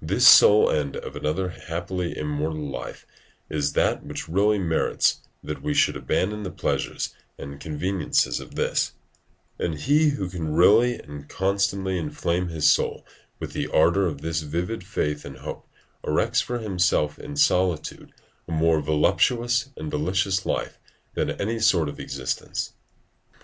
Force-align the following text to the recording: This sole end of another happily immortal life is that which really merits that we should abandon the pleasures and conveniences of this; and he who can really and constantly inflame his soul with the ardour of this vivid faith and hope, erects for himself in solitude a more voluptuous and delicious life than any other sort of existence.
This 0.00 0.28
sole 0.28 0.70
end 0.70 0.94
of 0.96 1.16
another 1.16 1.48
happily 1.48 2.16
immortal 2.16 2.70
life 2.70 3.04
is 3.50 3.72
that 3.72 4.06
which 4.06 4.28
really 4.28 4.60
merits 4.60 5.22
that 5.42 5.60
we 5.60 5.74
should 5.74 5.96
abandon 5.96 6.44
the 6.44 6.52
pleasures 6.52 7.12
and 7.36 7.58
conveniences 7.58 8.38
of 8.38 8.54
this; 8.54 8.92
and 9.58 9.74
he 9.74 10.10
who 10.10 10.28
can 10.30 10.54
really 10.54 10.94
and 11.00 11.28
constantly 11.28 11.98
inflame 11.98 12.46
his 12.46 12.70
soul 12.70 13.04
with 13.40 13.54
the 13.54 13.66
ardour 13.72 14.06
of 14.06 14.20
this 14.20 14.42
vivid 14.42 14.84
faith 14.84 15.24
and 15.24 15.38
hope, 15.38 15.66
erects 16.06 16.40
for 16.40 16.60
himself 16.60 17.18
in 17.18 17.34
solitude 17.34 18.12
a 18.46 18.52
more 18.52 18.80
voluptuous 18.80 19.70
and 19.76 19.90
delicious 19.90 20.46
life 20.46 20.78
than 21.14 21.28
any 21.30 21.54
other 21.54 21.60
sort 21.62 21.88
of 21.88 21.98
existence. 21.98 22.74